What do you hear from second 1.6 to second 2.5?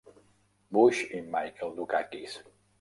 Dukakis.